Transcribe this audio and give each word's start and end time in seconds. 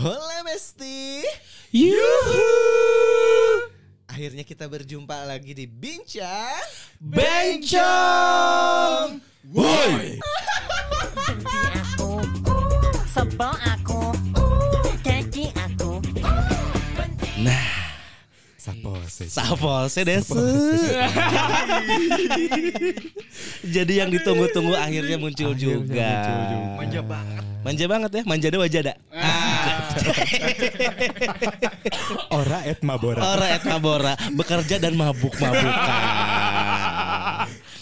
Hola 0.00 0.40
Besti. 0.48 1.20
Yuhu. 1.76 2.40
Akhirnya 4.08 4.48
kita 4.48 4.64
berjumpa 4.64 5.28
lagi 5.28 5.52
di 5.52 5.68
Bincang 5.68 6.64
Bencong. 6.96 8.40
Woi. 9.52 10.16
aku 11.84 12.16
Sebel 13.12 13.52
aku 13.60 14.16
Jadi 15.04 15.52
aku 15.52 16.00
Sapose. 18.56 19.24
Sapose 19.28 20.00
Desu. 20.00 20.36
Jadi 23.68 24.00
yang 24.00 24.08
ditunggu-tunggu 24.08 24.80
akhirnya 24.80 25.20
muncul 25.20 25.52
juga. 25.52 26.24
Manja 26.80 27.04
banget. 27.04 27.44
Manja 27.60 27.84
banget 27.84 28.10
ya, 28.16 28.22
manja 28.24 28.46
ada 28.48 28.58
wajada. 28.60 28.92
Ora 32.32 32.58
et 32.64 32.80
mabora. 32.80 33.20
Ora 33.26 33.46
et 33.50 33.62
mabora, 33.62 34.14
bekerja 34.32 34.76
dan 34.76 34.92
mabuk-mabukan. 34.94 36.02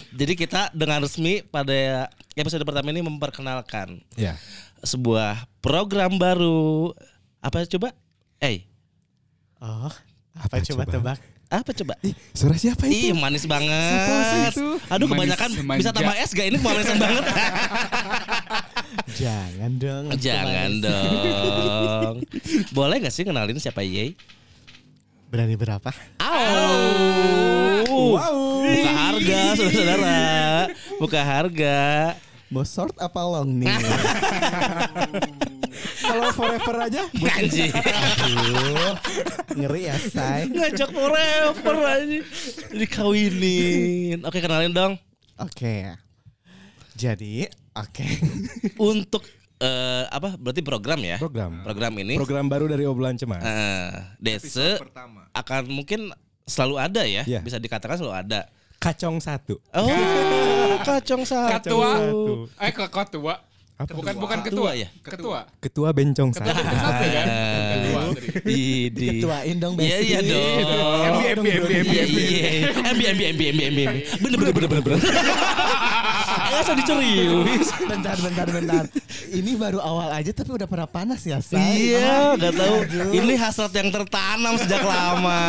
Jadi 0.09 0.33
kita 0.35 0.69
dengan 0.71 1.01
resmi 1.01 1.41
pada 1.41 2.07
episode 2.33 2.61
pertama 2.61 2.89
ini 2.89 2.99
memperkenalkan 2.99 3.97
Ya. 4.13 4.35
sebuah 4.81 5.47
program 5.59 6.15
baru. 6.15 6.91
Apa 7.39 7.63
coba? 7.67 7.91
Eh, 8.37 8.63
Oh, 9.59 9.91
Apa 10.33 10.55
apa, 10.55 10.63
coba 10.63 10.81
coba? 10.81 10.89
tebak? 10.89 11.19
apa 11.49 11.69
coba? 11.73 11.93
Ih, 11.99 12.13
suara 12.31 12.55
siapa 12.55 12.85
Ih, 12.85 13.09
itu? 13.09 13.11
manis 13.11 13.43
banget. 13.43 14.53
itu? 14.53 14.77
Aduh, 14.87 15.03
Manis 15.03 15.33
kebanyakan 15.33 15.49
semanja. 15.51 15.79
bisa 15.81 15.91
tambah 15.91 16.13
es 16.15 16.29
gak 16.29 16.45
ini 16.45 16.55
kemanisan 16.55 16.95
banget. 16.95 17.23
Jangan 19.17 19.71
dong. 19.77 20.05
Jangan 20.17 20.71
dong. 20.81 22.15
Boleh 22.75 22.95
gak 23.01 23.13
sih 23.13 23.25
kenalin 23.25 23.59
siapa 23.61 23.81
Ye? 23.85 24.13
Berani 25.29 25.53
berapa? 25.53 25.93
Au. 26.17 27.85
Buka 28.65 28.91
harga, 28.93 29.41
saudara-saudara. 29.53 30.19
Buka 30.97 31.21
harga. 31.21 31.79
Mau 32.49 32.65
short 32.65 32.97
apa 32.97 33.21
long 33.21 33.61
nih? 33.61 33.69
Kalau 36.01 36.33
forever 36.33 36.75
aja. 36.89 37.05
Anjing. 37.13 37.69
Aduh, 37.69 38.97
ngeri 39.53 39.85
ya 39.85 39.95
say. 40.01 40.49
Ngajak 40.49 40.89
forever 40.89 41.77
aja. 41.85 42.19
Dikawinin. 42.73 44.25
Oke, 44.25 44.41
kenalin 44.41 44.73
dong. 44.73 44.97
Oke. 45.37 45.93
Jadi, 46.99 47.47
oke. 47.71 48.05
Untuk 48.91 49.23
eh, 49.57 50.03
apa? 50.05 50.35
Berarti 50.35 50.59
program 50.59 50.99
ya? 50.99 51.15
Program. 51.15 51.63
Program 51.63 51.93
ini 51.97 52.19
Program 52.19 52.45
baru 52.45 52.67
dari 52.67 52.83
obrolan 52.83 53.15
cemas. 53.15 53.39
eh, 53.39 53.89
Dese 54.19 54.75
akan 55.31 55.63
mungkin 55.71 56.11
selalu 56.43 56.75
ada 56.75 57.07
ya, 57.07 57.23
Iya. 57.23 57.39
bisa 57.39 57.55
dikatakan 57.55 57.95
selalu 57.95 58.15
ada. 58.19 58.41
Kacong 58.79 59.19
satu. 59.19 59.59
Oh, 59.71 59.87
kacong 60.81 61.23
satu. 61.23 61.55
Ketua. 61.71 61.91
Eh 62.59 62.71
ke 62.71 62.83
ketua. 62.85 63.35
Apa? 63.75 63.95
Bukan 63.95 64.15
bukan 64.19 64.39
Ketua 64.43 64.71
ketua 64.75 64.75
ya? 64.75 64.87
Ketua. 64.99 65.39
Ketua 65.57 65.89
bencong 65.91 66.35
satu. 66.35 66.47
Ketua 66.47 66.75
satu 66.75 67.05
kan? 67.07 67.27
Ketua. 67.71 68.01
Idi. 68.43 69.07
Ketuain 69.19 69.55
dong 69.55 69.75
Iya 69.75 69.95
Besti. 69.99 70.03
iya 70.03 70.19
dong. 70.19 70.99
MB 70.99 71.23
MB 71.39 71.47
MB 71.47 71.71
MB 71.79 71.91
MB. 71.95 72.17
Iya. 72.19 72.49
MB 72.91 73.01
MB 73.07 73.21
MB 73.23 73.41
MB 73.55 73.61
MB. 73.71 73.79
Bener 74.19 74.35
bener 74.35 74.51
bener 74.51 74.81
bener 74.83 74.99
Enggak 76.49 76.65
usah 76.65 76.75
dicerius. 76.75 77.69
Bentar, 77.85 78.17
bentar, 78.17 78.47
bentar. 78.49 78.83
Ini 79.29 79.51
baru 79.53 79.77
awal 79.77 80.09
aja 80.17 80.33
tapi 80.33 80.49
udah 80.57 80.65
pernah 80.65 80.89
panas 80.89 81.21
ya 81.21 81.37
say. 81.37 81.93
Iya, 81.93 82.33
gak 82.33 82.53
tahu. 82.57 82.75
Ini 83.13 83.33
hasrat 83.37 83.69
yang 83.77 83.93
tertanam 83.93 84.57
sejak 84.57 84.81
lama. 84.81 85.41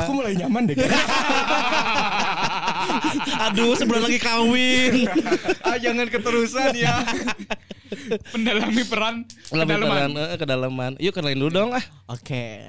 Aku 0.00 0.16
mulai 0.16 0.32
nyaman 0.32 0.72
deh. 0.72 0.76
Aduh, 3.50 3.76
sebulan 3.76 4.08
lagi 4.08 4.16
kawin. 4.16 5.04
Ah 5.60 5.76
jangan 5.76 6.08
keterusan 6.08 6.72
ya. 6.72 7.04
Pendalami 8.32 8.82
peran 8.88 9.22
peran, 9.52 9.68
kedalaman. 9.68 10.08
eh, 10.16 10.38
kedalaman. 10.40 10.92
Yuk 10.98 11.12
kenalin 11.12 11.38
dulu 11.38 11.52
dong 11.52 11.70
ah. 11.76 11.84
Oke. 12.08 12.64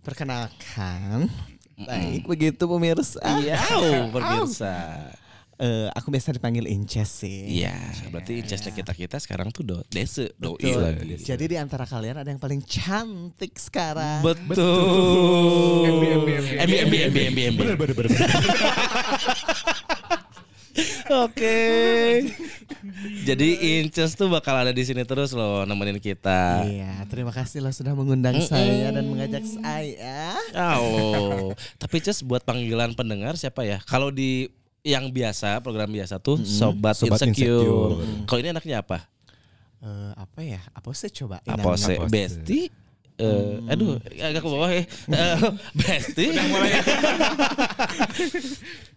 Perkenalkan. 0.00 1.28
Baik, 1.76 2.24
begitu 2.24 2.64
pemirsa. 2.64 3.20
Iya, 3.36 3.60
oh, 3.76 4.08
pemirsa. 4.08 5.12
Eh, 5.56 5.88
aku 5.96 6.12
biasa 6.12 6.36
dipanggil 6.36 6.68
Inces 6.68 7.24
sih. 7.24 7.64
Iya, 7.64 7.72
berarti 8.12 8.44
incesnya 8.44 8.76
kita 8.76 8.92
kita 8.92 9.16
sekarang 9.16 9.48
tuh 9.48 9.64
do 9.64 9.80
dese 9.88 10.36
doi 10.36 10.60
Betul. 10.60 10.84
lagi. 10.84 11.16
Jadi 11.16 11.44
di 11.48 11.56
antara 11.56 11.88
kalian 11.88 12.20
ada 12.20 12.28
yang 12.28 12.36
paling 12.36 12.60
cantik 12.60 13.56
sekarang. 13.56 14.20
Betul. 14.20 15.88
MB, 15.96 16.02
MB, 16.20 16.28
MB 16.60 16.72
MB 16.92 16.96
MB 17.32 17.38
MB 17.56 17.60
bener. 17.96 18.12
Oke. 21.24 21.56
Jadi 23.24 23.80
Inces 23.80 24.12
tuh 24.12 24.28
bakal 24.28 24.60
ada 24.60 24.76
di 24.76 24.84
sini 24.84 25.08
terus 25.08 25.32
loh 25.32 25.64
nemenin 25.64 25.96
kita. 25.96 26.68
Iya, 26.68 27.00
terima 27.08 27.32
kasih 27.32 27.64
lo 27.64 27.72
sudah 27.72 27.96
mengundang 27.96 28.36
saya 28.44 28.92
dan 28.92 29.08
mengajak 29.08 29.40
saya. 29.48 30.36
Oh, 30.76 31.56
tapi 31.80 32.04
Ces 32.04 32.20
buat 32.20 32.44
panggilan 32.44 32.92
pendengar 32.92 33.40
siapa 33.40 33.64
ya? 33.64 33.80
Kalau 33.88 34.12
di 34.12 34.52
yang 34.86 35.10
biasa 35.10 35.58
program 35.66 35.90
biasa 35.90 36.22
tuh 36.22 36.38
sobat, 36.46 36.94
Sobat 36.94 37.18
insecure. 37.18 37.58
Insecure. 37.58 38.22
Kalau 38.30 38.38
ini 38.38 38.48
anaknya 38.54 38.76
apa? 38.86 38.98
Eh, 39.82 40.12
apa 40.14 40.40
ya? 40.46 40.62
Apa 40.70 40.94
sih 40.94 41.10
coba? 41.10 41.42
Apa 41.42 41.74
sih? 41.74 41.98
Apose. 41.98 42.70
Eh, 43.16 43.56
aduh, 43.66 43.96
agak 44.14 44.38
ke 44.38 44.46
bawah 44.46 44.68
ya. 44.68 44.84
Eh, 44.84 45.36
Besti? 45.74 46.30
Udah 46.30 46.46
mulai 46.46 46.70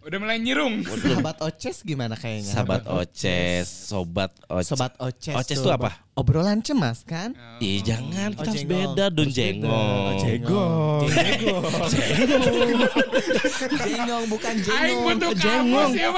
Udah 0.00 0.18
mulai 0.18 0.36
nyirung. 0.36 0.84
Sahabat 0.84 1.40
Oces 1.40 1.80
gimana 1.80 2.12
kayaknya? 2.14 2.52
Sahabat 2.52 2.84
Oces, 2.86 3.64
sobat 3.64 4.30
Oces. 4.46 4.68
Sobat 4.68 4.92
Oces. 4.98 5.32
Oces 5.32 5.56
tuh 5.58 5.70
apa? 5.70 5.96
Obrolan 6.12 6.60
cemas 6.60 7.00
kan? 7.02 7.32
Ih 7.58 7.80
jangan, 7.80 8.30
kita 8.30 8.36
Oh, 8.36 8.46
harus 8.46 8.60
jengol. 8.60 8.92
beda 8.92 9.04
don 9.08 9.22
Harus 9.22 9.32
beda. 9.32 9.40
jengol. 9.40 9.72
Oh, 9.72 10.10
Jegong. 10.20 11.00
Jengong 13.80 14.24
bukan 14.28 14.52
Aing 14.52 14.60
jengong. 14.60 15.00
butuh 15.06 15.32
Jengong. 15.34 15.90
kamus 15.90 15.92
ya 15.96 16.10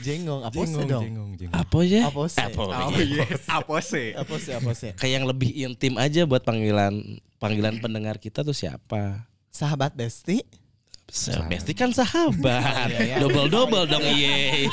Jengong 0.00 0.40
apa 0.42 0.54
sih 0.54 0.64
Jengong 0.66 0.88
dong? 0.88 1.04
jengong 1.04 1.30
jengong. 1.36 1.54
Apa 1.54 1.78
ya? 1.82 2.02
Apa 2.06 2.22
sih? 2.26 2.46
Oh. 2.56 2.70
Apa 2.70 3.76
sih? 3.80 4.06
Apa 4.12 4.34
sih? 4.36 4.52
Apa 4.52 4.70
sih? 4.72 4.90
Kayak 4.94 5.12
yang 5.14 5.26
lebih 5.26 5.50
intim 5.52 5.94
aja 5.94 6.24
buat 6.24 6.40
panggilan 6.40 6.94
panggilan 7.36 7.78
pendengar 7.78 8.16
kita 8.16 8.40
tuh 8.40 8.52
siapa? 8.52 9.28
Sahabat 9.48 9.92
Besti? 9.92 10.40
Besti 11.50 11.74
kan 11.74 11.90
sahabat. 11.90 12.86
Double 13.18 13.50
double 13.50 13.82
dong 13.84 13.98
iye. 14.00 14.70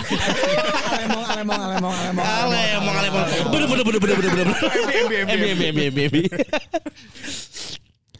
Alemong, 0.88 1.25
alemong, 1.25 1.61
alemong, 1.65 1.95
alemong. 1.97 2.25
Ale 2.25 2.59
emang 2.77 2.94
ale 2.94 3.07
emang. 3.09 3.25
Bener 3.49 3.65
bener 3.65 3.83
bener 3.83 3.99
bener 3.99 4.15
bener 4.15 4.31
bener. 4.31 4.47
MB 5.01 5.13
MB 5.25 5.63
bi- 5.73 5.89
bi- 5.89 6.09
bi. 6.13 6.21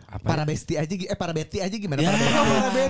Apa? 0.08 0.24
Para 0.24 0.44
Besti 0.48 0.80
aja, 0.80 0.88
eh 0.88 1.18
para 1.20 1.36
Betty 1.36 1.60
aja 1.60 1.76
gimana? 1.76 2.00
Ya, 2.00 2.16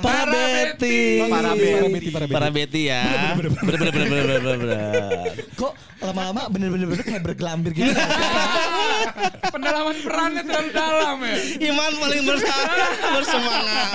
Para 0.05 0.29
Beti. 0.29 1.25
Para 1.25 1.57
Beti, 1.57 2.09
para 2.13 2.25
Beti. 2.29 2.33
Para 2.37 2.49
Beti 2.53 2.81
ya. 2.93 3.33
Bener 3.33 3.49
bener 3.57 3.89
bener 3.89 4.05
bener 4.05 4.37
bener 4.37 4.57
bener. 4.61 5.33
Kok 5.57 5.73
lama-lama 5.97 6.45
bener-bener 6.53 6.85
bener 6.85 7.01
kayak 7.01 7.25
bergelambir 7.25 7.73
gitu? 7.73 7.89
Pendalaman 9.53 9.95
perannya 10.03 10.41
terlalu 10.43 10.69
dalam 10.73 11.17
ya. 11.23 11.35
Iman 11.71 11.91
paling 11.97 12.23
bersemangat, 12.29 12.91
bersemangat. 13.15 13.91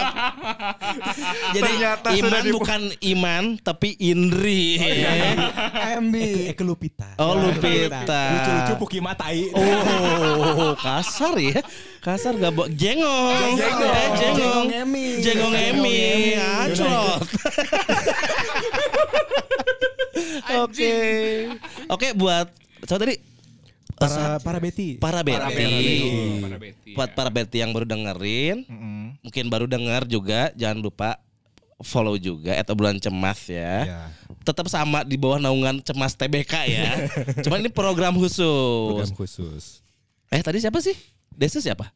Jadi 1.56 1.72
Iman 2.20 2.44
bukan 2.52 2.80
Iman 3.00 3.44
tapi 3.60 3.94
Indri. 4.00 4.80
MB. 6.02 6.14
Eke 6.52 6.62
Lupita. 6.64 7.16
Oh 7.20 7.36
Lupita. 7.36 8.22
Lucu-lucu 8.32 8.72
Puki 8.80 8.98
Matai. 9.02 9.52
Oh 9.52 10.72
kasar 10.78 11.36
ya. 11.38 11.60
Kasar 12.02 12.34
gak 12.34 12.52
bo 12.54 12.66
jengong. 12.66 13.54
Jengong. 13.54 13.92
Eh, 13.94 14.08
jengong. 14.18 14.66
Jengong 14.66 14.70
Emi. 14.74 15.06
Jengong 15.22 15.54
Emi. 15.54 16.00
Oke. 20.62 20.94
Oke 21.88 22.08
buat 22.16 22.50
so 22.86 22.98
tadi 22.98 23.31
Para 24.02 24.42
para 24.42 24.58
Betty. 24.58 24.88
para 24.98 25.20
Betty. 25.22 25.38
Para 25.38 26.56
Betty. 26.58 26.92
Buat 26.98 27.10
para 27.14 27.30
Betty 27.30 27.62
yang 27.62 27.70
baru 27.70 27.86
dengerin, 27.86 28.66
mungkin 29.22 29.44
baru 29.46 29.70
dengar 29.70 30.02
juga, 30.04 30.50
jangan 30.58 30.82
lupa 30.82 31.22
follow 31.82 32.14
juga 32.14 32.54
atau 32.58 32.74
bulan 32.78 32.96
cemas 32.98 33.50
ya. 33.50 33.86
Ya. 33.86 34.02
Tetap 34.42 34.70
sama 34.70 35.02
di 35.02 35.18
bawah 35.18 35.38
naungan 35.42 35.82
cemas 35.82 36.14
TBK 36.14 36.54
ya. 36.70 36.90
Cuman 37.46 37.62
ini 37.62 37.70
program 37.70 38.14
khusus. 38.18 38.42
Program 38.98 39.12
khusus. 39.18 39.64
Eh 40.30 40.40
tadi 40.40 40.62
siapa 40.62 40.78
sih? 40.78 40.94
Desa 41.34 41.58
siapa? 41.58 41.90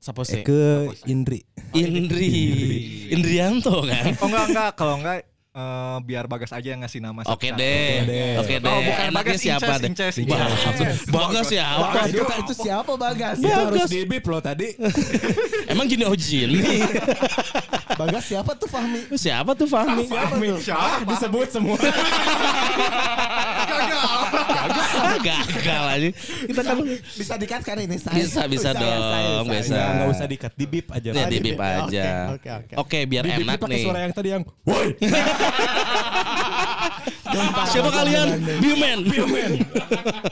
Siapa 0.00 0.20
sih? 0.24 0.44
Eke 0.44 0.92
Indri. 1.08 1.44
Indri. 1.72 2.32
Indrianto 3.08 3.84
kan? 3.84 4.12
Oh 4.20 4.28
enggak 4.28 4.46
enggak 4.52 4.70
kalau 4.76 4.94
enggak 5.00 5.24
Eh, 5.54 5.98
biar 6.02 6.26
Bagas 6.26 6.50
aja 6.50 6.66
yang 6.66 6.82
ngasih 6.82 6.98
nama. 6.98 7.22
Oke 7.30 7.54
satu-satu. 7.54 7.62
deh. 7.62 8.42
Oke 8.42 8.54
deh. 8.58 8.66
Oh, 8.74 8.82
bukan 8.82 9.06
Enaknya 9.06 9.38
Bagas, 9.38 9.38
siapa 9.38 9.72
deh? 9.78 9.86
Inces, 9.86 10.14
Bagas. 10.26 10.50
Inces. 10.66 10.96
Bagas 11.06 11.46
siapa? 11.46 11.78
Bagas 11.78 12.06
itu, 12.10 12.24
itu 12.26 12.54
siapa 12.58 12.92
Bagas? 12.98 13.36
Itu 13.38 13.54
harus 13.54 13.86
di 13.86 14.02
bip 14.02 14.26
loh 14.26 14.42
tadi. 14.42 14.74
Emang 15.70 15.86
gini 15.86 16.02
oh 16.10 16.16
gini. 16.18 16.82
Bagas 17.94 18.26
siapa 18.26 18.50
tuh 18.58 18.66
Fahmi? 18.66 19.14
Siapa 19.14 19.54
tuh 19.54 19.70
Fahmi? 19.70 20.10
Fahmi. 20.10 20.58
Siapa? 20.58 21.06
Disebut 21.06 21.46
semua. 21.46 21.78
Gagal 25.24 25.84
aja. 25.94 26.08
Kita 26.44 26.60
kan 26.60 26.76
Bisa 27.14 27.34
dikat 27.36 27.62
kan 27.62 27.76
ini 27.78 27.96
saya? 27.96 28.14
Bisa, 28.16 28.42
bisa 28.46 28.70
ya, 28.70 28.80
dong, 28.80 29.44
bisa. 29.48 29.78
enggak 29.78 30.08
usah 30.10 30.26
dikat 30.26 30.52
di 30.54 30.66
bip 30.66 30.86
aja. 30.90 31.10
ya 31.10 31.24
di 31.26 31.38
bip 31.40 31.56
Oke, 31.56 31.68
aja. 31.90 32.04
oke, 32.32 32.48
oke. 32.50 32.72
Oke, 32.76 32.98
biar 33.04 33.24
enak 33.26 33.60
nih. 33.62 33.82
suara 33.84 34.00
yang 34.02 34.12
tadi 34.12 34.28
yang 34.30 34.42
woi. 34.62 34.88
Siapa 37.66 37.90
kalian? 37.90 38.28
Bioman. 38.60 38.98
Bioman. 39.04 39.52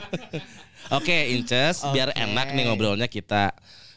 Oke, 0.97 1.33
Inces, 1.33 1.81
biar 1.89 2.13
enak 2.13 2.53
nih 2.53 2.69
ngobrolnya 2.69 3.07
kita 3.07 3.49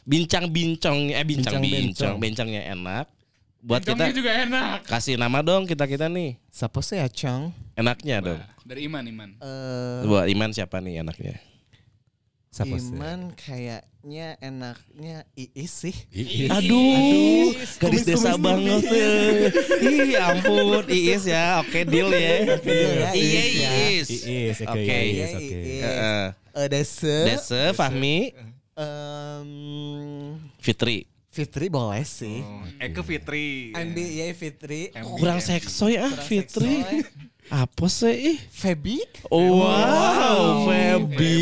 bincang-bincang 0.07 1.13
eh 1.13 1.21
bincang-bincang, 1.23 2.15
Bincang-bincang. 2.15 2.15
bincangnya 2.17 2.63
enak. 2.73 3.07
Buat 3.67 3.83
kita 3.83 4.15
juga 4.15 4.31
enak. 4.31 4.87
kasih 4.87 5.19
nama 5.19 5.43
dong 5.43 5.67
kita-kita 5.67 6.07
nih. 6.07 6.39
Siapa 6.55 6.79
sih 6.87 7.03
ya? 7.03 7.11
Enaknya 7.75 8.23
dong. 8.23 8.41
Dari 8.63 8.87
Iman, 8.87 9.03
Iman. 9.03 9.31
Eh, 9.43 10.07
Buat 10.07 10.31
Iman 10.31 10.55
siapa 10.55 10.79
nih 10.79 11.03
enaknya? 11.03 11.43
Siapa 12.55 12.79
sih? 12.79 12.95
Iman 12.95 13.35
kayaknya 13.35 14.39
enaknya 14.39 15.27
Iis 15.35 15.83
sih. 15.83 15.97
Aduh, 16.47 17.53
gadis 17.53 17.77
Kumis-kumis 17.77 18.05
desa 18.07 18.33
nih, 18.33 18.41
banget. 18.41 18.83
Ih, 19.83 20.15
ampun, 20.15 20.87
Iis 20.87 21.25
ya. 21.27 21.61
Oke, 21.61 21.83
deal 21.83 22.09
ya. 22.15 22.57
deal 22.63 22.91
ya, 23.03 23.11
Iya, 23.13 23.19
Iis 23.19 23.55
ya. 23.59 23.71
Iis. 23.77 24.09
Iis, 24.25 24.59
oke, 24.63 24.73
Oke. 24.79 24.95
Iis, 24.95 25.31
oke. 25.35 25.59
Iis. 25.59 25.83
Heeh. 25.83 26.25
Eh, 26.57 26.67
Dese. 26.71 27.17
Dese, 27.29 27.63
Fahmi, 27.75 28.31
Em, 28.79 29.51
Fitri. 30.63 31.05
Fitri 31.37 31.69
boleh 31.69 32.01
sih. 32.09 32.41
Oh, 32.41 32.65
Eke 32.81 33.05
Fitri. 33.05 33.69
NBA 33.77 34.33
Fitri. 34.33 34.89
Kurang 35.21 35.45
seksoy 35.45 36.01
ah, 36.01 36.09
Fitri. 36.09 37.05
Apa 37.53 37.93
sih? 37.93 38.35
ih? 38.35 38.39
Feby. 38.49 39.05
Oh, 39.29 39.61
wow, 39.61 40.65
Feby. 40.65 41.37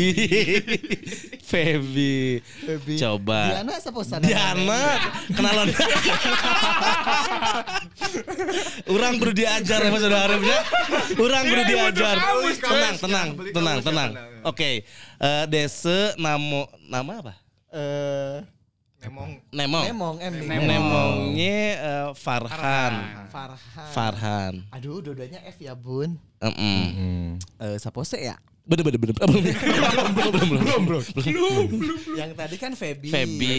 Feby. 1.49 2.43
Feby. 2.43 2.95
Coba. 2.99 3.55
Diana 3.55 3.79
siapa 3.79 4.03
sana? 4.03 4.27
Diana, 4.27 4.83
kenalan. 5.31 5.71
Orang 8.99 9.17
perlu 9.17 9.33
diajar 9.33 9.79
ya 9.79 9.89
Mas 9.89 10.03
Harifnya. 10.03 10.59
Orang 11.17 11.43
perlu 11.47 11.63
diajar. 11.71 12.15
Tenang, 12.59 12.95
tenang, 12.99 12.99
tenang, 12.99 13.27
tenang. 13.55 13.79
tenang. 13.81 14.11
Oke, 14.45 14.85
eh, 15.23 15.43
Dese 15.49 16.13
namo 16.21 16.69
nama 16.85 17.23
apa? 17.23 17.33
Eh, 17.73 18.54
Nemong. 19.05 19.31
Nemong. 19.53 19.83
Nemong. 19.85 20.15
Nemong. 20.19 20.65
Nemongnya 20.65 21.57
eh, 21.77 22.07
Farhan. 22.17 22.93
Farhan. 23.29 23.89
Farhan. 23.91 24.53
Aduh, 24.73 24.99
dua-duanya 24.99 25.39
F 25.45 25.61
ya, 25.61 25.73
Bun. 25.73 26.17
Mm-mm. 26.41 26.81
Hmm. 26.91 27.27
Eh, 27.61 27.77
siapa 27.77 28.01
sih 28.01 28.25
ya? 28.25 28.35
Bener 28.65 28.81
bener 28.81 28.97
bener. 28.97 29.13
Belum 29.21 30.09
belum 30.17 30.47
belum 30.57 30.81
belum. 30.89 31.03
Yang 32.17 32.31
tadi 32.33 32.55
kan 32.57 32.73
Feby. 32.73 33.09
Feby. 33.13 33.55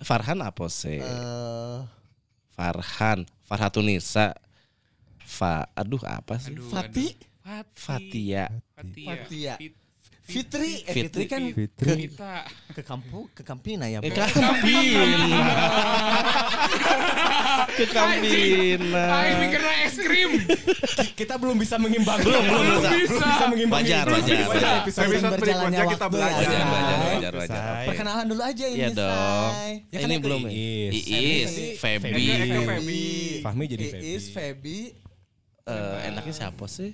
Farhan 0.00 0.44
apa 0.44 0.68
sih? 0.68 1.00
Eh, 1.00 1.78
Farhan. 2.52 3.24
Farhatunisa. 3.48 4.36
Fa. 5.24 5.64
Aduh 5.72 6.02
apa 6.04 6.36
sih? 6.36 6.52
Aduh, 6.52 6.68
Fati. 6.68 7.06
aduh. 7.16 7.72
Fatia. 7.72 8.44
Fatia. 8.76 9.08
Fatia. 9.08 9.54
Fit- 9.56 9.78
Fitri. 10.30 10.72
Eh, 10.80 10.94
Fitri. 10.94 11.02
Fitri 11.02 11.24
kan 11.26 11.42
Fitri. 11.50 11.94
Kita. 12.06 12.34
ke 12.70 12.82
kampung, 12.82 13.26
ke 13.34 13.42
Kampina 13.42 13.84
ya, 13.84 13.98
Eh, 13.98 14.08
ke 14.08 14.22
Kampina. 14.22 15.26
ke 17.70 17.84
Kampina. 17.86 19.04
Aing 19.20 19.36
mikirnya 19.40 19.74
es 19.84 19.96
krim. 19.96 20.30
Kita 21.12 21.34
belum 21.34 21.56
bisa 21.56 21.76
mengimbang. 21.76 22.18
Belum, 22.20 22.42
belum 22.42 22.64
bisa. 22.78 22.90
bisa. 22.94 23.26
bisa 23.26 23.46
mengimbang. 23.48 23.82
Wajar, 23.82 24.04
wajar, 24.06 24.36
wajar. 24.46 24.74
Episode 24.80 25.06
Episode 25.10 25.36
berikutnya 25.36 25.84
kita 25.88 26.06
belajar. 26.06 26.40
ya, 26.40 26.46
Wajar, 26.46 26.64
wajar, 26.64 26.98
wajar, 27.02 27.32
wajar. 27.36 27.62
Perkenalan 27.86 28.26
dulu 28.26 28.42
aja 28.42 28.64
ini, 28.64 28.78
Iya 28.78 28.88
dong. 28.92 29.50
Say. 29.50 29.72
Ya 29.90 29.98
kan 29.98 30.08
Ini 30.08 30.16
belum? 30.18 30.40
Iis. 30.46 30.92
Iis, 31.04 31.52
Feby. 31.76 32.10
Fahmi 33.42 33.64
jadi 33.66 33.84
Feby. 33.88 34.04
Iis, 34.06 34.24
Feby. 34.30 34.78
Eh, 35.66 35.96
enaknya 36.06 36.34
siapa 36.34 36.64
sih? 36.66 36.90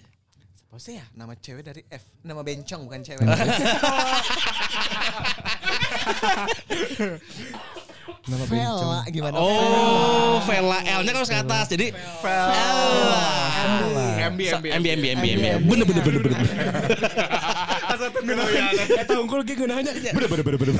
Sih 0.76 1.00
ya? 1.00 1.04
Nama 1.16 1.32
cewek 1.36 1.64
dari 1.64 1.82
F. 1.88 2.04
Nama 2.20 2.40
bencong 2.44 2.84
bukan 2.84 3.00
cewek. 3.00 3.24
Nama 8.26 8.44
Vela 8.50 9.00
gimana? 9.06 9.38
Oh, 9.38 10.42
Vela 10.46 10.78
L-nya 10.82 11.10
kan 11.14 11.20
harus 11.22 11.30
ke 11.30 11.38
atas. 11.38 11.66
Jadi 11.70 11.94
Vela. 12.20 13.22
MB, 14.30 14.40
MB, 14.58 14.66
MB, 14.82 14.86
MB, 14.98 15.04
MB. 15.16 15.26
Bener, 15.64 15.84
bener, 15.86 16.02
bener, 16.02 16.20
bener. 16.26 16.38
Satu 17.96 18.18
kenalan. 18.20 18.64
Eta 19.00 19.14
unggul 19.16 19.40
ge 19.46 19.54
geunahnya. 19.56 19.92
Bener 20.12 20.28
bener 20.28 20.44
bener 20.44 20.58
bener. 20.60 20.76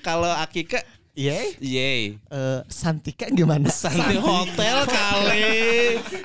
Kalau 0.00 0.32
Akika, 0.32 0.80
Iya. 1.20 1.36
yey. 1.60 2.16
Eh, 2.16 2.60
Santika 2.72 3.28
gimana? 3.28 3.68
Santi 3.68 4.16
Hotel 4.16 4.88
kali. 4.88 5.52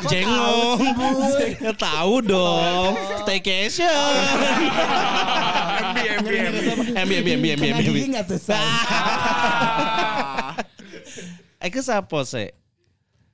Jengong. 0.07 0.79
Tahu 1.75 2.15
dong. 2.23 2.95
Staycation. 3.27 3.91
MB, 5.83 5.97
MB, 5.99 6.27
MB. 6.31 6.57
MB, 6.95 7.11
MB, 7.11 7.27
MB, 7.27 7.27
MB, 7.43 7.45
Kena 7.59 7.75
MB. 7.75 7.83
gigi 7.83 8.03
nggak 8.07 8.25
tuh? 8.31 8.39
Eke 11.59 11.79
siapa 11.91 12.19
sih? 12.23 12.49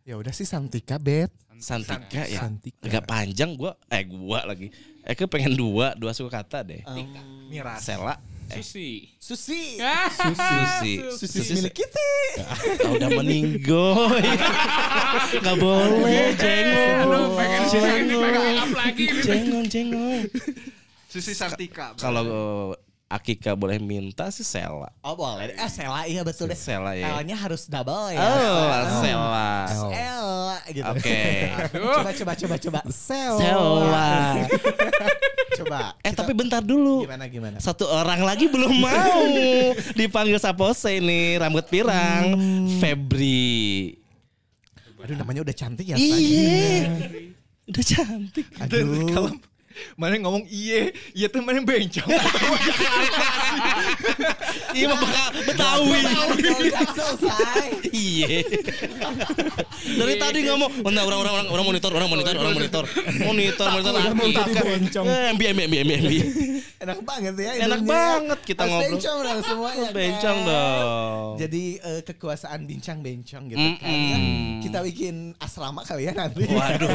Ya 0.01 0.17
udah 0.17 0.33
sih 0.33 0.49
Santika, 0.49 0.97
Bet. 0.97 1.29
Santika 1.61 2.25
ya. 2.25 2.41
Santika. 2.41 2.89
Agak 2.89 3.05
panjang 3.05 3.53
gua. 3.53 3.77
Eh 3.85 4.01
gua 4.09 4.49
lagi. 4.49 4.73
Eke 5.05 5.29
pengen 5.29 5.53
dua, 5.53 5.93
dua 5.93 6.09
suka 6.17 6.41
kata 6.41 6.65
deh. 6.65 6.81
Miras. 7.53 7.85
Sela. 7.85 8.17
Susi. 8.59 8.89
Susi. 9.15 9.61
Ah, 9.79 10.11
Susi. 10.11 10.91
Susi 11.15 11.39
milik 11.55 11.75
kita. 11.75 12.07
Ah, 12.43 12.91
udah 12.91 13.09
meninggoy. 13.15 14.23
Gak 15.39 15.55
boleh 15.55 16.35
jengong. 16.35 16.99
Aduh, 17.07 17.27
pengen 17.39 17.61
pengen 17.71 18.03
dipegang 18.09 18.57
up 18.59 18.71
lagi. 18.75 19.03
nih. 19.07 19.23
Jengong, 19.23 19.65
jengong. 19.71 20.21
Susi 21.07 21.31
Santika. 21.35 21.95
Kalau 21.99 22.75
Akika 23.11 23.59
boleh 23.59 23.75
minta 23.75 24.31
sih 24.31 24.47
Sela. 24.47 24.87
Oh 25.03 25.19
boleh. 25.19 25.51
Eh 25.51 25.67
Sela 25.67 26.07
iya 26.07 26.23
betul 26.23 26.47
deh. 26.47 26.55
Sela 26.55 26.95
ya. 26.95 27.19
L-nya 27.19 27.35
harus 27.35 27.67
double 27.67 28.15
ya. 28.15 28.23
Oh, 28.23 28.71
Sela. 29.03 29.51
Sela 29.67 30.55
gitu. 30.71 30.87
Oke. 30.87 31.51
Coba 31.75 32.11
coba 32.15 32.33
coba 32.39 32.55
coba. 32.55 32.79
Sela. 32.87 33.35
Sela. 33.43 34.11
Coba. 35.65 35.95
Eh 36.01 36.13
tapi 36.13 36.31
bentar 36.33 36.61
dulu. 36.65 37.05
Gimana 37.05 37.25
gimana? 37.29 37.57
Satu 37.61 37.85
orang 37.85 38.21
lagi 38.25 38.49
belum 38.49 38.73
mau 38.81 39.21
dipanggil 39.99 40.37
Sapose 40.41 40.97
nih 40.97 41.41
rambut 41.41 41.65
pirang 41.69 42.37
Febri. 42.81 43.97
Aduh 45.01 45.17
namanya 45.17 45.41
udah 45.41 45.55
cantik 45.57 45.89
ya. 45.89 45.97
Iya. 45.97 46.93
Udah 47.65 47.83
cantik. 47.85 48.45
Aduh. 48.61 49.09
Kalau 49.09 49.29
mana 49.99 50.15
ngomong 50.21 50.45
iye, 50.47 50.93
iya 51.15 51.27
tuh 51.27 51.43
mana 51.43 51.61
bencong. 51.63 52.09
Iya 54.71 54.87
mah 54.87 54.99
bakal 55.03 55.27
Betawi. 55.51 55.99
Selesai. 56.95 57.67
Iya. 57.91 58.27
Dari 59.99 60.13
tadi 60.15 60.39
ngomong, 60.47 60.69
oh, 60.79 60.91
orang 60.91 61.19
orang 61.19 61.33
orang 61.35 61.47
orang 61.51 61.65
monitor, 61.67 61.91
orang 61.91 62.07
monitor, 62.07 62.33
orang 62.39 62.55
monitor, 62.55 62.83
monitor, 63.19 63.67
monitor. 63.75 64.45
Jadi 64.47 64.61
bencong. 64.63 65.05
Eh, 65.07 65.23
MB, 65.35 65.41
MB, 65.55 65.73
MB. 65.75 66.13
Enak 66.81 66.99
banget 67.05 67.35
ya. 67.37 67.51
Enak 67.67 67.79
ilmunya. 67.83 67.91
banget 67.93 68.39
kita 68.47 68.63
ngobrol. 68.65 68.89
Bencong 68.95 69.17
dong 69.21 69.39
semuanya. 69.45 69.85
kan? 69.85 69.93
Bencong 69.93 70.37
dong. 70.47 71.29
Jadi 71.37 71.63
eh, 71.77 72.01
kekuasaan 72.07 72.59
bincang 72.65 72.97
bencong 73.03 73.43
gitu 73.51 73.67
kan. 73.77 73.91
Mm-mm. 73.91 74.59
Kita 74.63 74.79
bikin 74.81 75.35
asrama 75.37 75.85
kali 75.85 76.09
ya 76.09 76.13
nanti. 76.15 76.47
Waduh. 76.47 76.89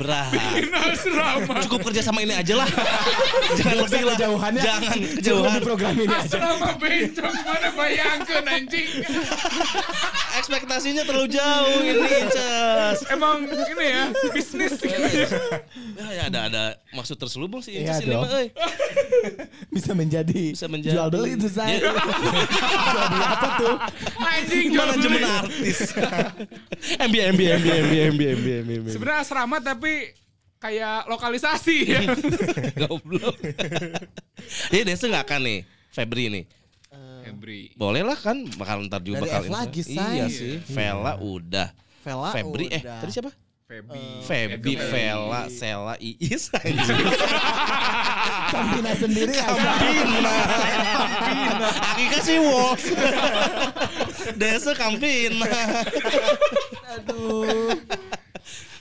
Berat. 0.00 0.30
Bikin 0.32 0.72
asrama. 0.72 1.43
Cukup 1.44 1.80
kerja 1.86 2.00
sama 2.00 2.20
ini 2.20 2.32
aja 2.32 2.54
lah. 2.54 2.68
Jangan 3.58 3.76
lebih 3.80 4.02
lah. 4.02 4.14
kejauhannya. 4.14 4.62
Jangan 4.62 4.96
Cukup 4.96 5.16
kejauhan. 5.18 5.52
di 5.52 5.60
program 5.60 5.94
ini 5.94 6.06
aja. 6.06 6.20
Asrama 6.24 6.70
bencong 6.76 7.36
mana 7.40 7.68
bayangkan 7.70 8.44
anjing. 8.46 8.88
Ekspektasinya 10.38 11.02
terlalu 11.02 11.28
jauh 11.30 11.78
ini, 11.80 12.04
Incas. 12.20 12.98
Emang 13.06 13.46
ini 13.46 13.84
ya 13.86 14.02
bisnis 14.30 14.74
gitu. 14.76 14.98
Ya, 15.94 16.06
ya 16.10 16.22
ada 16.26 16.40
ada 16.44 16.62
maksud 16.90 17.14
terselubung 17.14 17.62
sih 17.62 17.78
Iya 17.78 17.96
ini 17.98 18.10
dong. 18.10 18.24
mah, 18.24 18.34
euy. 18.34 18.48
Bisa 19.74 19.92
menjadi 19.92 20.42
Bisa 20.50 20.66
menjadi. 20.66 20.94
jual 20.94 21.08
beli 21.08 21.30
itu 21.34 21.48
saya. 21.48 21.76
Ya. 21.76 21.86
jual 21.86 23.06
beli 23.08 23.24
apa 23.24 23.48
tuh? 23.56 23.76
Anjing 24.20 24.66
jual 24.68 24.84
Manajemen 24.84 25.14
beli. 25.16 25.30
artis. 25.30 25.78
MB 26.98 27.14
MB 27.32 27.40
MB 27.54 27.66
MB 27.66 27.92
MB 28.10 28.20
MB 28.34 28.48
MB. 28.76 28.86
Sebenarnya 28.90 29.20
asrama 29.20 29.56
tapi 29.58 30.10
kayak 30.64 31.04
lokalisasi 31.04 31.76
ya. 31.84 32.00
Goblok. 32.88 33.36
Iya, 34.72 34.82
Desa 34.88 35.04
nggak 35.12 35.24
akan 35.28 35.40
nih, 35.44 35.58
Febri 35.92 36.24
nih. 36.32 36.44
Febri. 37.24 37.60
Boleh 37.76 38.00
lah 38.00 38.16
kan, 38.16 38.48
bakal 38.56 38.80
ntar 38.88 39.04
juga 39.04 39.20
Dari 39.20 39.28
bakal 39.28 39.42
F 39.44 39.48
ini. 39.48 39.52
lagi, 39.52 39.80
Say. 39.84 40.00
Iya 40.00 40.26
sih, 40.32 40.54
Vela 40.72 41.20
udah. 41.20 41.68
Vela 42.00 42.32
Febri 42.32 42.68
eh 42.72 42.80
udah. 42.80 43.00
tadi 43.04 43.12
siapa? 43.12 43.32
Febri. 43.64 44.04
Febri, 44.24 44.72
Febri. 44.76 44.92
Vela, 44.92 45.42
Sela, 45.48 45.94
Iis. 45.96 46.52
Kampina 48.54 48.92
sendiri 48.92 49.34
aja. 49.34 49.56
Kampina. 49.56 50.34
Akika 51.96 52.18
sih 52.20 52.38
Wolf. 52.44 52.82
Desa 54.40 54.76
Kampina. 54.76 55.48
Aduh. 56.92 57.72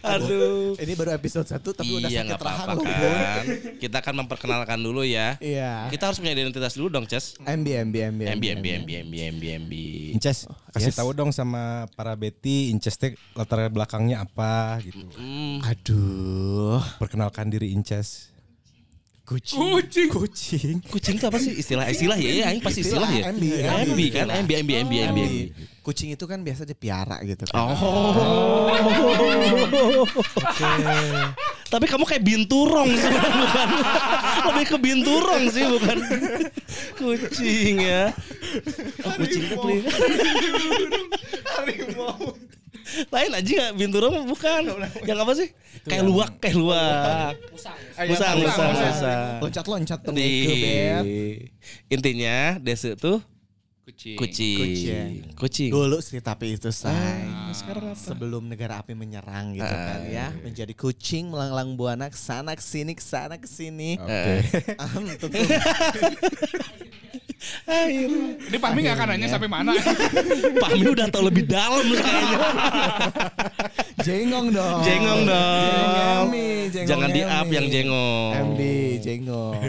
Aduh. 0.04 0.76
Ini 0.76 0.94
baru 0.94 1.16
episode 1.16 1.48
1 1.48 1.64
tapi 1.64 1.92
udah 1.96 2.10
iya 2.12 2.22
sakit 2.22 2.28
nggak 2.28 2.42
rahang 2.44 2.68
apa-apa 2.68 2.84
loh, 2.84 2.84
Bun. 2.84 3.16
kan. 3.16 3.46
Kita 3.80 3.96
akan 4.04 4.14
memperkenalkan 4.26 4.80
dulu 4.80 5.02
ya. 5.02 5.40
Iya. 5.40 5.88
Kita 5.88 6.12
harus 6.12 6.20
punya 6.20 6.36
identitas 6.36 6.76
dulu 6.76 6.92
dong, 6.92 7.08
Ces. 7.08 7.40
MB 7.40 7.68
MB 7.88 7.96
MB 8.12 8.22
MB 8.36 8.44
MB 8.60 8.66
MB 8.84 8.90
MB 9.08 9.14
MB 9.40 9.44
MB. 9.64 9.74
Inces, 10.14 10.44
kasih 10.70 10.92
Yes. 10.92 11.00
tahu 11.00 11.16
dong 11.16 11.32
sama 11.32 11.88
para 11.96 12.12
Betty, 12.14 12.68
Inces 12.70 13.00
teh 13.00 13.16
latar 13.32 13.64
belakangnya 13.72 14.22
apa 14.22 14.84
gitu. 14.84 15.08
Hmm, 15.16 15.64
Aduh. 15.64 16.84
Perkenalkan 17.00 17.48
diri 17.48 17.72
Inces. 17.72 18.33
Kucing. 19.24 19.56
Kucing. 19.56 20.12
Kucing. 20.12 20.84
kucing 20.84 21.16
itu 21.16 21.24
apa 21.32 21.40
sih? 21.40 21.56
Istilah 21.56 21.88
istilah 21.88 22.20
ya, 22.20 22.44
ya, 22.44 22.52
aing 22.52 22.60
pasti 22.60 22.84
istilah, 22.84 23.08
ya. 23.08 23.32
MB, 23.32 23.44
MB 23.96 24.00
kan, 24.12 24.28
MB 24.44 24.52
MB 24.68 24.72
MB 24.84 24.94
MB. 25.16 25.20
Kucing 25.80 26.12
itu 26.12 26.28
kan 26.28 26.44
biasa 26.44 26.68
dipiara 26.68 27.24
gitu 27.24 27.48
kan. 27.48 27.56
Oh. 27.56 28.68
Tapi 31.72 31.86
kamu 31.88 32.04
kayak 32.04 32.20
binturong 32.20 32.92
sih 33.00 33.16
bukan? 33.16 33.68
Lebih 34.44 34.66
ke 34.68 34.78
binturong 34.84 35.44
sih 35.56 35.64
bukan 35.72 35.98
kucing 37.00 37.80
ya. 37.80 38.12
Oh, 39.08 39.12
kucing 39.24 39.42
itu 39.48 39.56
pelihara. 39.56 40.04
Lain 43.10 43.32
aja 43.32 43.52
nggak 43.54 43.74
binturong 43.76 44.28
bukan? 44.28 44.62
Yang 45.04 45.18
apa 45.20 45.34
sih? 45.34 45.50
Kayak 45.84 46.04
luwak, 46.04 46.32
kayak 46.38 46.56
luwak. 46.56 47.34
Musang, 47.50 48.36
musang, 48.38 48.70
musang. 48.72 49.40
Loncat-loncat 49.40 50.00
tuh 50.00 50.12
Di 50.12 50.24
ke 50.24 50.54
bed. 50.56 51.04
intinya 51.90 52.60
desa 52.60 52.94
tuh 52.94 53.20
Kucing. 53.84 54.16
kucing. 54.16 54.58
Kucing. 54.64 55.12
Kucing. 55.36 55.70
Dulu 55.76 56.00
sih 56.00 56.24
tapi 56.24 56.56
itu 56.56 56.72
say. 56.72 57.28
sekarang 57.52 57.92
apa? 57.92 58.00
Sebelum 58.00 58.48
negara 58.48 58.80
api 58.80 58.96
menyerang 58.96 59.52
gitu 59.52 59.68
Ah, 59.68 60.00
kan 60.00 60.08
ya, 60.08 60.32
menjadi 60.40 60.72
kucing 60.72 61.28
melanglang 61.28 61.76
buana 61.76 62.08
ke 62.08 62.16
sana 62.16 62.56
ke 62.56 62.64
sini 62.64 62.96
ke 62.96 63.04
sana 63.04 63.36
ke 63.36 63.44
sini. 63.44 64.00
Eh, 64.00 64.40
Ahem, 64.80 65.04
tuh. 67.68 68.50
Ini 68.50 68.58
Pahmi 68.58 68.80
nggak 68.84 68.96
akan 68.96 69.08
nanya 69.16 69.28
sampai 69.30 69.50
mana. 69.50 69.72
Pahmi 70.64 70.86
udah 70.88 71.08
tahu 71.12 71.24
lebih 71.28 71.44
dalam 71.48 71.84
kayaknya. 71.84 72.38
Jengong 74.04 74.48
dong. 74.52 74.80
Jengong 74.84 75.22
dong. 75.24 75.62
Jengong 75.64 76.30
jengong 76.74 76.88
Jangan 76.90 77.10
di 77.14 77.22
up 77.22 77.48
yang 77.48 77.68
jengong. 77.70 78.32
MB 78.54 78.60
jengong. 79.00 79.62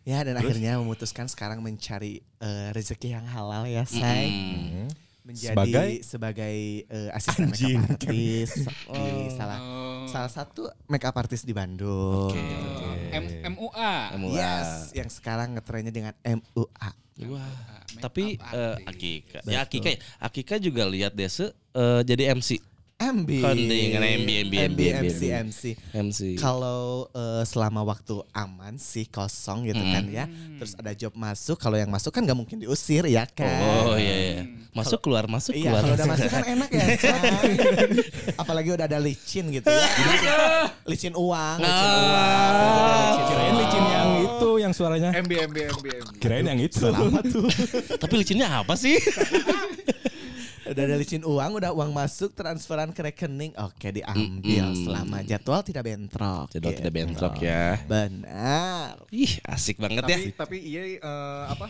ya 0.00 0.18
dan 0.24 0.34
akhirnya 0.40 0.80
memutuskan 0.80 1.28
sekarang 1.28 1.60
mencari 1.60 2.24
eh, 2.40 2.68
rezeki 2.72 3.20
yang 3.20 3.26
halal 3.28 3.66
ya 3.66 3.84
say. 3.84 4.30
Hmm. 4.30 4.88
Menjadi 5.20 5.52
Sebagai? 5.52 5.90
sebagai, 6.00 6.56
eh, 6.88 7.10
asisten 7.12 7.52
Anjing. 7.52 7.76
makeup 7.84 8.08
artist 8.08 8.56
di 8.88 9.04
salah 9.38 9.58
Oh. 9.60 9.79
Salah 10.06 10.30
satu 10.30 10.70
makeup 10.86 11.16
artist 11.18 11.44
di 11.44 11.52
Bandung. 11.52 12.32
M 13.10 13.24
MUA. 13.56 13.94
MUA. 14.16 14.36
Yes, 14.38 14.94
yang 14.94 15.10
sekarang 15.10 15.58
ngetrennya 15.58 15.92
dengan 15.92 16.14
MUA. 16.22 16.90
Wah. 17.28 17.52
Tapi 18.00 18.38
eh, 18.38 18.76
Akika, 18.88 19.44
ya 19.44 19.66
Akika, 19.66 19.92
Akika 20.22 20.56
juga 20.56 20.86
lihat 20.88 21.12
Desa 21.12 21.52
eh, 21.74 22.00
jadi 22.06 22.32
MC. 22.32 22.69
MB. 23.00 23.30
Kondingan 23.40 24.02
MB, 24.04 24.28
MB, 24.44 24.54
MB, 24.76 24.80
MC, 25.08 25.20
MB. 25.24 25.24
MC. 25.48 25.62
MC. 25.96 26.20
Kalau 26.36 27.08
eh, 27.10 27.42
selama 27.42 27.80
waktu 27.82 28.20
aman 28.30 28.76
sih 28.76 29.08
kosong 29.08 29.64
gitu 29.64 29.80
kan 29.80 30.04
ya. 30.04 30.28
Terus 30.60 30.76
ada 30.76 30.92
job 30.92 31.16
masuk, 31.16 31.56
kalau 31.56 31.74
yang 31.74 31.88
masuk 31.88 32.12
kan 32.12 32.20
nggak 32.20 32.36
mungkin 32.36 32.60
diusir 32.60 33.08
ya 33.08 33.24
kan. 33.24 33.88
Oh 33.88 33.96
iya 33.96 34.14
iya. 34.36 34.42
Masuk 34.70 35.00
keluar 35.00 35.24
masuk 35.26 35.56
Iya, 35.56 35.72
keluar. 35.72 35.80
kalau 35.82 35.94
udah 35.96 36.06
masuk 36.06 36.28
kan 36.28 36.44
enak 36.46 36.70
ya. 36.70 36.84
Say. 36.94 37.10
Apalagi 38.44 38.68
udah 38.70 38.84
ada 38.84 38.98
licin 39.00 39.48
gitu 39.48 39.66
ya. 39.66 39.88
licin 40.90 41.16
uang, 41.16 41.56
licin 41.56 41.88
Ah. 41.88 42.04
uang. 42.04 42.54
Kirain 43.26 43.54
licin 43.56 43.84
yang 43.88 44.08
itu 44.22 44.50
yang 44.60 44.72
suaranya. 44.76 45.10
MB 45.16 45.32
MB 45.48 45.56
MB. 45.72 45.86
Kirain 46.20 46.44
yang 46.44 46.60
itu. 46.60 46.84
Tapi 47.96 48.12
lucunya 48.12 48.60
apa 48.60 48.76
sih? 48.76 49.00
Udah 50.70 50.86
ada 50.86 50.94
licin 50.94 51.26
uang, 51.26 51.58
udah 51.58 51.74
uang 51.74 51.90
masuk, 51.90 52.30
transferan 52.30 52.94
ke 52.94 53.02
rekening. 53.02 53.50
Oke, 53.58 53.90
diambil 53.90 54.70
selama 54.72 55.18
jadwal 55.26 55.66
tidak 55.66 55.82
bentrok. 55.82 56.46
Jadwal 56.54 56.70
gitu. 56.70 56.78
tidak 56.78 56.94
bentrok 56.94 57.34
ya. 57.42 57.74
Benar. 57.90 59.02
Ih, 59.10 59.42
asik 59.42 59.82
banget 59.82 60.06
ya. 60.06 60.14
Tapi 60.14 60.30
tapi 60.30 60.56
iya 60.62 60.82
eh, 60.94 61.44
apa 61.50 61.66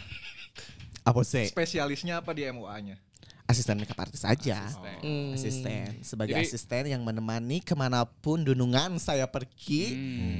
Apa 1.00 1.24
sih? 1.24 1.48
spesialisnya 1.48 2.20
apa 2.20 2.36
di 2.36 2.44
MUA-nya? 2.44 3.00
Asisten 3.48 3.80
makeup 3.80 3.98
artist 3.98 4.22
aja. 4.22 4.68
Hmm. 5.00 5.32
Asisten. 5.32 6.04
Sebagai 6.04 6.36
Jadi- 6.36 6.46
asisten 6.46 6.84
yang 6.86 7.00
menemani 7.00 7.58
ke 7.58 7.72
mana 7.72 8.04
pun 8.04 8.44
dunungan 8.44 9.00
saya 9.00 9.24
pergi 9.24 9.96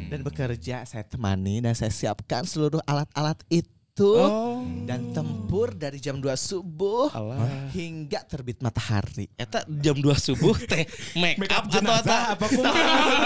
dan 0.06 0.20
bekerja. 0.20 0.84
Saya 0.84 1.02
temani 1.02 1.58
dan 1.58 1.72
saya 1.72 1.88
siapkan 1.88 2.44
seluruh 2.44 2.84
alat-alat 2.84 3.40
itu. 3.48 3.72
Oh. 4.00 4.64
Dan 4.83 5.12
tempur 5.12 5.71
dari 5.71 5.97
jam 5.97 6.19
2 6.19 6.26
subuh 6.35 7.12
Alah. 7.12 7.69
hingga 7.71 8.25
terbit 8.25 8.59
matahari. 8.59 9.28
Eta 9.35 9.62
jam 9.69 9.95
2 9.95 10.02
subuh 10.16 10.57
teh 10.57 10.88
make 11.14 11.38
up 11.47 11.69
atau 11.69 12.16
apa 12.35 12.47
pun. 12.47 12.64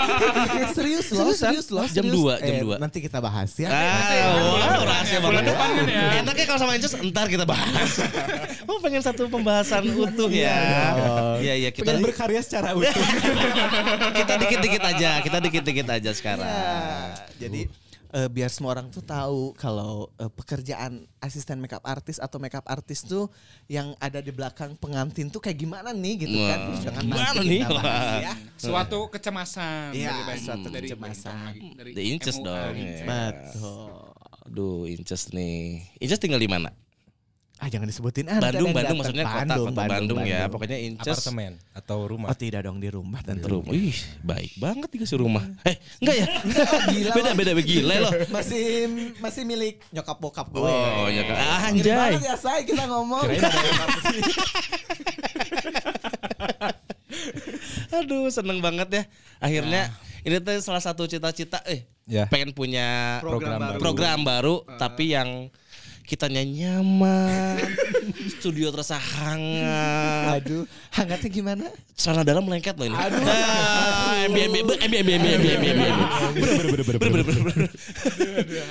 serius 0.76 1.08
loh, 1.10 1.30
serius 1.32 1.68
loh. 1.70 1.86
Jam 1.86 2.04
serius. 2.04 2.14
dua, 2.14 2.34
jam 2.38 2.54
Eh, 2.54 2.60
dua. 2.60 2.76
Nanti 2.76 2.98
kita 2.98 3.18
bahas 3.18 3.54
ya. 3.54 3.70
Ah, 3.70 3.78
wow, 4.44 4.82
rahasia 4.84 5.18
Bulan 5.18 5.32
banget. 5.40 5.44
depan 5.48 5.68
ya. 5.86 6.02
Enaknya 6.20 6.44
kalau 6.44 6.58
sama 6.58 6.72
Incus 6.74 6.92
ntar 7.00 7.26
kita 7.30 7.44
bahas. 7.44 7.90
Oh 8.64 8.80
pengen 8.80 9.04
satu 9.04 9.28
pembahasan 9.28 9.84
utuh 9.86 10.26
ya. 10.32 10.96
Iya 11.38 11.54
iya 11.54 11.70
kita 11.70 11.92
Pengen 11.92 12.02
berkarya 12.02 12.40
secara 12.40 12.72
utuh. 12.72 12.88
kita 14.18 14.34
dikit-dikit 14.40 14.82
aja, 14.82 15.10
kita 15.20 15.38
dikit-dikit 15.38 15.86
aja 15.86 16.00
Ya, 16.04 16.12
sekarang. 16.16 16.48
jadi 17.36 17.68
eh, 18.14 18.28
biar 18.28 18.46
semua 18.46 18.72
orang 18.72 18.86
tuh 18.88 19.02
tahu 19.02 19.52
kalau 19.54 20.06
eh, 20.16 20.30
pekerjaan 20.30 20.92
asisten 21.18 21.58
makeup 21.58 21.82
artist 21.82 22.16
atau 22.16 22.38
makeup 22.38 22.62
artist 22.64 23.04
tuh 23.04 23.26
yang 23.66 23.92
ada 23.98 24.18
di 24.18 24.30
belakang 24.30 24.78
pengantin 24.78 25.26
tuh 25.26 25.38
kayak 25.38 25.58
gimana 25.58 25.90
nih 25.90 26.14
gitu 26.22 26.38
kan. 26.38 26.58
Wah, 26.64 26.78
Jangan 26.80 27.02
gimana 27.02 27.22
nanti 27.28 27.42
nih? 27.44 27.60
kita 27.60 27.70
bahas 27.74 27.90
Wah. 27.98 28.18
ya. 28.22 28.34
Suatu 28.54 28.98
kecemasan 29.08 29.90
Iya, 29.92 30.10
dari 30.14 30.38
suatu 30.38 30.68
dari 30.68 30.86
kecemasan. 30.86 31.50
Dari 31.74 31.90
The 31.90 32.02
Inches 32.06 32.36
MUA. 32.38 32.46
dong. 32.46 32.74
ya. 32.78 33.04
Betul. 33.04 33.90
Aduh, 34.44 34.84
Inces 34.84 35.32
nih. 35.32 35.82
Inces 35.98 36.20
tinggal 36.20 36.38
di 36.38 36.46
mana? 36.46 36.70
Ah 37.62 37.70
jangan 37.70 37.86
disebutin 37.86 38.26
ah, 38.26 38.42
Bandung, 38.42 38.74
Bandung 38.74 38.98
maksudnya 38.98 39.24
kota, 39.24 39.38
Bandung, 39.46 39.66
kota 39.70 39.82
Bandung, 39.86 40.18
ya. 40.26 40.50
Bandung. 40.50 40.52
Pokoknya 40.58 40.78
Inces 40.82 41.06
Apartemen 41.22 41.52
atau 41.70 41.98
rumah. 42.10 42.28
Oh 42.28 42.36
tidak 42.36 42.66
dong 42.66 42.82
di 42.82 42.90
rumah 42.90 43.22
dan 43.22 43.38
rumah. 43.40 43.70
Ih, 43.70 43.94
baik 44.26 44.58
banget 44.58 44.88
dikasih 44.90 45.22
rumah. 45.22 45.46
Eh, 45.62 45.78
enggak 46.02 46.16
ya? 46.18 46.26
Gila, 46.92 47.10
beda 47.22 47.30
beda 47.38 47.52
gila 47.62 47.94
loh. 48.10 48.12
masih 48.34 48.90
masih 49.22 49.46
milik 49.46 49.78
nyokap 49.94 50.18
bokap 50.18 50.50
gue. 50.50 50.66
Oh, 50.66 51.06
ya 51.06 51.22
kan. 51.30 51.36
Ah, 51.38 51.70
anjay. 51.70 51.94
banget 52.18 52.26
ya 52.26 52.34
say 52.34 52.66
kita 52.66 52.84
ngomong. 52.90 53.22
Aduh, 57.94 58.26
seneng 58.34 58.58
banget 58.58 58.88
ya. 58.90 59.02
Akhirnya 59.38 59.94
ini 60.26 60.42
tuh 60.42 60.58
salah 60.58 60.82
satu 60.82 61.06
cita-cita 61.06 61.62
eh 61.70 61.86
Ya. 62.04 62.28
pengen 62.28 62.52
punya 62.52 63.16
Program 63.24 63.56
baru. 63.56 63.78
program 63.80 64.18
baru 64.28 64.56
tapi 64.76 65.16
yang 65.16 65.48
kitanya 66.04 66.44
nyaman, 66.44 67.56
studio 68.38 68.68
terasa 68.68 69.00
hangat. 69.00 70.44
Aduh, 70.44 70.68
hangatnya 70.92 71.30
gimana? 71.32 71.66
Celana 71.96 72.22
dalam 72.22 72.44
melengket 72.44 72.76
loh 72.76 72.86
ini. 72.86 72.96
Aduh. 72.96 73.24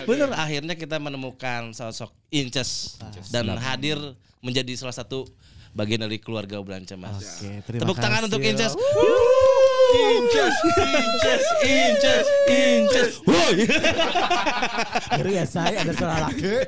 Bener 0.06 0.30
akhirnya 0.38 0.78
kita 0.78 1.02
menemukan 1.02 1.74
sosok 1.74 2.14
Inces 2.30 3.02
dan 3.34 3.50
hadir 3.58 3.98
menjadi 4.46 4.78
salah 4.78 4.94
satu 4.94 5.26
bagian 5.74 6.06
dari 6.06 6.22
keluarga 6.22 6.62
Belanca 6.62 6.94
cemas. 6.94 7.18
Oke, 7.18 7.52
terima 7.66 7.82
Tepuk 7.82 7.98
tangan 7.98 8.30
untuk 8.30 8.42
Inces. 8.46 8.78
Inces, 9.94 10.56
Inces, 10.82 11.44
Inces, 11.62 12.28
Inces. 12.50 13.12
Woi. 13.30 13.70
Ngeri 15.14 15.34
ya 15.38 15.46
saya 15.46 15.86
ada 15.86 15.94
suara 15.94 16.18
laki. 16.30 16.66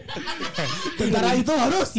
Tentara 0.97 1.31
itu 1.33 1.53
harus. 1.53 1.89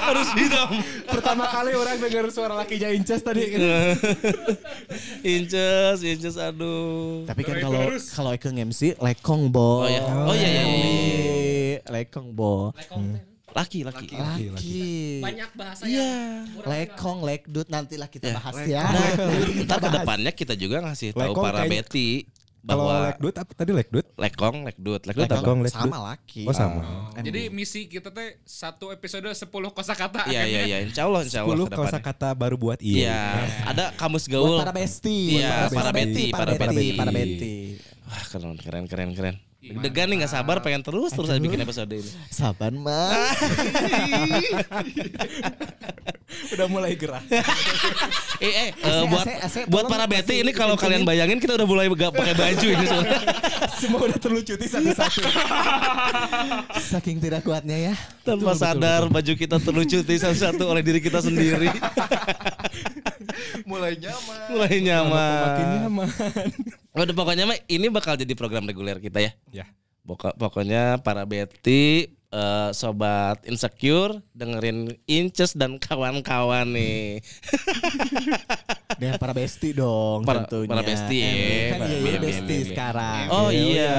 Harus 0.00 0.28
didam. 0.34 0.70
Pertama 1.06 1.44
kali 1.52 1.76
orang 1.76 1.96
dengar 2.00 2.26
suara 2.32 2.54
lakinya 2.56 2.88
Inces 2.88 3.20
tadi. 3.20 3.44
Inces, 5.22 6.00
Inces 6.00 6.36
aduh. 6.40 7.28
Tapi 7.28 7.44
kan 7.44 7.56
kalau 7.60 7.82
kalau 8.16 8.30
Eke 8.32 8.48
MC 8.48 8.96
lekong 8.96 9.52
bo. 9.52 9.84
Oh 9.84 9.88
ya. 9.88 10.02
Oh 10.24 10.34
iya 10.34 10.48
iya. 10.48 10.64
iya. 10.64 11.78
Lekong 11.84 12.32
bo. 12.32 12.72
Laki, 13.50 13.80
laki. 13.82 14.06
Laki. 14.10 14.82
Banyak 15.20 15.50
bahasa 15.52 15.82
Iya. 15.84 16.46
yang 16.46 16.62
Lekong, 16.62 17.18
lekdut 17.20 17.66
nantilah 17.66 18.06
kita 18.06 18.28
Ya. 18.28 18.34
bahas 18.36 18.56
ya. 18.62 18.84
Nah, 18.86 19.08
Kita 19.44 19.64
ntar 19.66 19.76
ke 19.76 19.82
bahas. 19.82 19.96
depannya 19.96 20.32
kita 20.32 20.54
juga 20.54 20.76
ngasih 20.80 21.10
tahu 21.12 21.32
Lekong 21.32 21.44
para 21.44 21.62
Betty 21.64 22.10
Kalau 22.60 22.84
bahwa 22.84 22.94
lekdut 23.08 23.34
apa 23.36 23.52
tadi 23.54 23.70
lekdut? 23.72 24.06
lekong, 24.14 24.56
lekdut, 24.62 25.00
lekdut 25.02 25.24
Lekong 25.26 25.60
lekdut. 25.62 25.80
sama 25.80 25.98
laki. 26.06 26.44
Oh 26.44 26.52
sama. 26.52 27.08
Jadi 27.16 27.48
misi 27.48 27.86
kita 27.86 28.08
teh 28.08 28.36
satu 28.44 28.90
episode 28.90 29.24
10 29.26 29.48
kosakata. 29.70 30.28
Iya 30.28 30.44
iya 30.44 30.60
iya, 30.66 30.78
insya 30.80 31.08
Allah 31.08 31.24
insya 31.24 31.40
Allah 31.40 31.56
10 31.56 31.64
ke 31.64 31.72
depannya. 31.72 31.88
kosakata 31.88 32.28
baru 32.34 32.56
buat 32.56 32.78
Iya, 32.78 33.00
iya. 33.00 33.16
ada 33.64 33.90
kamus 33.94 34.24
Buat 34.24 34.34
gaul. 34.36 34.56
para 34.58 34.72
besti. 34.72 35.40
Iya, 35.40 35.66
Buat 35.66 35.72
para 35.72 35.90
Betty, 35.90 36.24
para 36.30 36.52
Betty. 36.52 36.88
para 36.94 37.10
Betty. 37.10 37.54
Wah 38.10 38.24
keren 38.26 38.58
keren 38.58 38.84
keren 38.90 39.10
keren. 39.14 39.36
Degan 39.60 40.08
nih 40.08 40.24
nggak 40.24 40.32
sabar 40.32 40.58
pengen 40.64 40.82
terus 40.82 41.12
terus 41.14 41.30
bikin 41.38 41.62
episode 41.62 41.92
ini. 41.92 42.10
Saban 42.32 42.74
mah. 42.80 43.12
Udah 46.54 46.66
mulai 46.70 46.96
gerah. 46.96 47.22
Eh 48.40 48.48
eh 48.48 48.68
Ase, 48.72 49.04
buat 49.04 49.26
ase, 49.28 49.36
ase, 49.44 49.60
buat 49.68 49.84
para 49.84 50.08
Betty 50.08 50.40
ini 50.40 50.56
kalau 50.56 50.72
kalian 50.72 51.04
bayangin 51.04 51.36
kita 51.36 51.60
udah 51.60 51.68
mulai 51.68 51.92
gak 51.92 52.08
pakai 52.08 52.32
baju 52.32 52.66
ini 52.72 52.84
soalnya. 52.88 53.20
Semua 53.84 54.00
udah 54.08 54.16
terlucuti 54.16 54.64
satu-satu. 54.64 55.20
Saking 56.88 57.20
tidak 57.20 57.44
kuatnya 57.44 57.92
ya. 57.92 57.94
Tanpa 58.24 58.56
sadar 58.56 59.12
baju 59.12 59.32
kita 59.36 59.60
terlucuti 59.60 60.16
satu-satu 60.16 60.72
oleh 60.72 60.80
diri 60.80 61.04
kita 61.04 61.20
sendiri. 61.20 61.68
Mulai 63.68 64.00
nyaman. 64.00 64.40
mulai 64.48 64.74
nyaman. 64.80 65.44
Makin 65.44 65.66
nyaman. 65.68 66.08
Udah 66.90 67.14
pokoknya 67.14 67.46
mah 67.46 67.58
ini 67.66 67.86
bakal 67.86 68.14
jadi 68.14 68.34
program 68.34 68.66
reguler 68.66 68.98
kita 68.98 69.20
ya. 69.20 69.32
Ya. 69.52 69.66
Pokok- 70.00 70.34
pokoknya 70.34 70.98
para 70.98 71.22
Betty 71.22 72.08
eh, 72.30 72.70
sobat 72.72 73.42
insecure 73.44 74.18
dengerin 74.32 74.96
Inces 75.04 75.52
dan 75.52 75.78
kawan-kawan 75.78 76.66
nih. 76.66 77.20
Dengan 78.96 79.16
para 79.16 79.30
besti 79.32 79.70
dong 79.70 80.24
Para- 80.24 80.44
tentunya. 80.44 80.68
para 80.68 80.82
besti, 80.82 81.16
ya. 81.20 81.30
Kan 81.72 81.78
iya, 81.84 81.98
iya 82.00 82.18
besti 82.18 82.56
sekarang. 82.66 83.24
Oh 83.30 83.48
iya. 83.50 83.92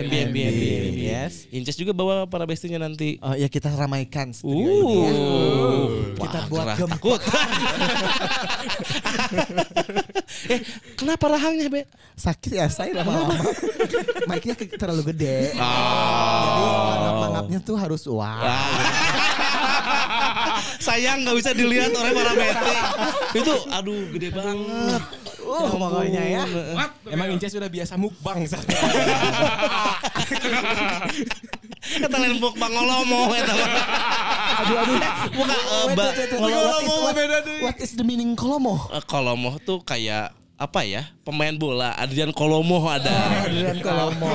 MB, 0.00 0.12
MB, 0.30 0.34
MB, 0.34 0.36
MB. 0.56 0.98
Yes. 1.00 1.50
Inces 1.50 1.76
juga 1.76 1.92
bawa 1.92 2.24
para 2.24 2.46
bestinya 2.46 2.80
nanti. 2.80 3.20
Oh 3.20 3.34
ya 3.34 3.46
kita 3.46 3.68
ramaikan 3.68 4.30
ya. 4.32 4.40
Uh, 4.46 6.16
Kita 6.16 6.38
buat 6.48 6.76
gempa. 6.76 6.88
takut. 6.96 7.20
eh, 10.50 10.60
kenapa 11.10 11.26
rahangnya, 11.34 11.66
Be? 11.66 11.82
Sakit 12.14 12.54
ya 12.54 12.70
saya 12.70 13.02
lama-lama. 13.02 13.34
Mic-nya 14.30 14.54
terlalu 14.54 15.10
gede. 15.10 15.50
Oh. 15.58 15.66
Jadi 16.46 16.62
mangap-mangapnya 16.70 17.58
tuh 17.66 17.74
harus 17.74 18.06
wah. 18.06 18.38
Sayang 20.86 21.26
nggak 21.26 21.34
bisa 21.34 21.50
dilihat 21.50 21.90
oleh 21.90 22.14
para 22.14 22.30
Betty. 22.38 22.74
Itu 23.42 23.54
aduh 23.74 24.06
gede 24.14 24.30
banget. 24.30 25.02
Oh, 25.42 25.66
pokoknya 25.66 26.22
ya. 26.30 26.46
What? 26.78 26.90
Emang 27.10 27.34
Inces 27.34 27.50
sudah 27.50 27.66
biasa 27.66 27.98
mukbang 27.98 28.46
Kata 31.90 32.16
lain 32.22 32.38
buk 32.38 32.54
bang 32.54 32.70
ngolomo 32.70 33.34
eta 33.34 33.50
mah. 33.50 33.66
Aduh 34.62 34.76
aduh. 34.78 34.98
Bukan 35.34 35.58
Wait, 35.58 35.96
ba, 35.98 36.06
ngolomo 36.38 36.94
What 37.02 37.18
is- 37.18 37.26
what- 37.26 37.48
What 37.66 37.76
is 37.82 37.92
the 37.98 38.06
meaning 38.06 38.38
kolomo? 38.38 38.78
Eh, 38.94 39.02
Kolomo 39.02 39.58
tuh 39.58 39.82
kayak 39.82 40.30
apa 40.60 40.84
ya? 40.84 41.08
Pemain 41.24 41.56
bola 41.56 41.96
Adrian 41.96 42.36
Kolomo 42.36 42.84
ada. 42.84 43.08
Adrian 43.48 43.80
Kolomo. 43.80 44.28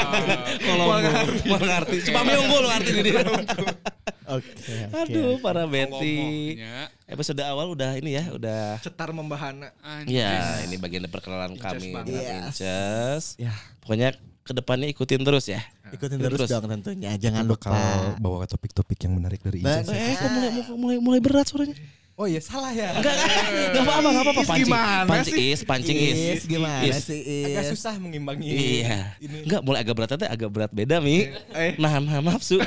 Kolomo. 0.66 0.96
Mau 1.44 1.58
ngerti. 1.60 1.96
Cuma 2.08 2.24
unggul 2.24 2.64
ngerti 2.72 2.90
di 2.96 3.02
dia. 3.04 3.20
Oke. 3.20 4.48
oke. 4.48 4.72
Aduh, 4.96 5.36
para 5.44 5.68
Betty. 5.68 6.56
Episode 7.04 7.44
awal 7.44 7.68
udah 7.72 8.00
ini 8.00 8.16
ya, 8.16 8.24
udah 8.32 8.80
Cetar 8.80 9.12
membahana. 9.12 9.68
Anjir. 9.84 10.24
Ya, 10.24 10.64
ini 10.64 10.80
bagian 10.80 11.04
dari 11.04 11.12
perkenalan 11.12 11.56
kami 11.60 11.92
banget. 11.92 12.16
dengan 12.16 12.24
Yes. 12.24 12.44
Inces. 12.48 13.24
Ya, 13.36 13.52
Pokoknya 13.84 14.16
ke 14.44 14.52
depannya 14.56 14.88
ikutin 14.88 15.20
terus 15.20 15.48
ya. 15.48 15.60
ikutin 15.88 16.20
terus, 16.20 16.44
Terus. 16.44 16.48
dong 16.52 16.68
tentunya. 16.68 17.12
Jangan 17.16 17.44
bakal 17.48 17.72
lupa. 17.72 18.16
bawa 18.20 18.44
topik-topik 18.44 19.00
yang 19.04 19.16
menarik 19.16 19.40
dari 19.40 19.60
Inces. 19.60 19.84
Benar. 19.88 19.96
Eh, 19.96 20.16
kok 20.16 20.28
mulai 20.32 20.50
mulai 20.76 20.98
mulai 21.00 21.20
berat 21.20 21.48
suaranya? 21.48 21.76
Oh 22.18 22.26
iya 22.26 22.42
salah 22.42 22.74
ya. 22.74 22.90
Enggak, 22.98 23.14
enggak 23.14 23.84
apa-apa, 23.86 24.08
enggak 24.10 24.24
apa-apa. 24.26 24.42
Is 24.42 24.48
Pancing, 24.50 24.66
gimana 24.66 25.06
pancing 25.06 25.38
is, 25.38 25.60
pancing 25.62 25.94
is. 26.02 26.18
Is 26.18 26.42
gimana 26.50 26.82
Is. 26.82 27.06
sih 27.06 27.22
Agak 27.46 27.62
Is? 27.62 27.70
susah 27.78 27.94
mengimbangi. 28.02 28.42
Iya. 28.82 29.14
Ini. 29.22 29.46
Enggak, 29.46 29.60
mulai 29.62 29.86
agak 29.86 29.94
berat 29.94 30.10
teh 30.18 30.26
agak 30.26 30.50
berat 30.50 30.70
beda, 30.74 30.98
Mi. 30.98 31.30
Eh. 31.54 31.78
Nahan 31.78 32.02
nahan 32.10 32.26
nafsu. 32.26 32.58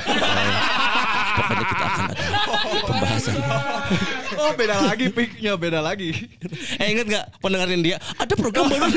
Pokoknya 1.36 1.64
kita 1.68 1.84
akan 1.84 2.04
ada 2.08 2.24
pembahasan. 2.88 3.36
Oh 4.42 4.52
beda 4.52 4.74
lagi 4.82 5.06
piknya 5.08 5.54
beda 5.54 5.78
lagi. 5.78 6.10
Eh 6.76 6.86
inget 6.90 7.06
gak 7.06 7.24
pendengarin 7.38 7.78
dia 7.78 7.96
ada 8.18 8.34
program 8.34 8.66
baru 8.66 8.90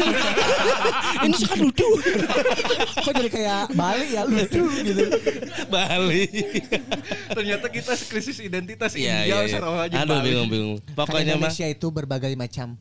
ini 1.25 1.35
suka 1.35 1.55
lucu 1.55 1.85
Kok 2.97 3.13
jadi 3.13 3.29
kayak 3.29 3.61
Bali 3.71 4.07
ya 4.11 4.25
lucu 4.25 4.63
gitu. 4.81 5.05
Bali 5.67 6.25
Ternyata 7.29 7.69
kita 7.69 7.93
krisis 7.95 8.41
identitas 8.41 8.97
Iya 8.97 9.21
India 9.21 9.27
iya 9.27 9.37
iya. 9.45 9.53
sarua 9.53 9.85
aja 9.85 9.95
Aduh 10.01 10.17
Bali. 10.17 10.25
bingung 10.25 10.49
bingung 10.49 10.77
Kan 10.81 10.97
Pokoknya 10.97 11.37
mah 11.37 11.45
Indonesia 11.45 11.67
itu 11.67 11.87
berbagai 11.89 12.33
macam 12.33 12.73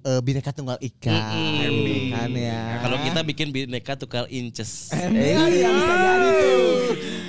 eh, 0.00 0.20
bineka 0.20 0.50
tunggal 0.50 0.78
ika. 0.78 1.10
Mm-mm. 1.10 2.10
Kan 2.10 2.30
ya. 2.30 2.80
Kalau 2.80 2.96
kita 3.00 3.20
bikin 3.22 3.48
bineka 3.48 3.94
tukar 3.94 4.24
inches 4.28 4.90
MB 4.90 5.16
ya 5.52 5.68
bisa 5.68 5.94
jadi 5.94 6.28
tuh. 6.32 6.66